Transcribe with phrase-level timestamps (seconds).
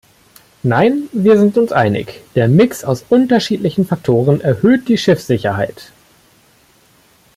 [0.63, 5.91] Nein, wir sind uns einig, der Mix aus unterschiedlichen Faktoren erhöht die Schiffssicherheit.